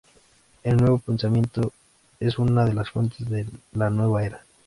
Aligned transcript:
El 0.63 0.77
Nuevo 0.77 0.97
Pensamiento 0.97 1.73
es 2.19 2.39
una 2.39 2.65
de 2.65 2.73
las 2.73 2.89
fuentes 2.89 3.29
de 3.29 3.45
la 3.73 3.91
Nueva 3.91 4.25
Era. 4.25 4.41